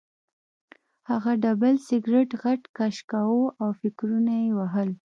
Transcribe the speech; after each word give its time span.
هغه 1.09 1.31
ډبل 1.43 1.75
سګرټ 1.87 2.29
غټ 2.43 2.61
کش 2.77 2.95
کاوه 3.11 3.45
او 3.61 3.69
فکرونه 3.79 4.33
یې 4.43 4.49
وهل 4.57 4.89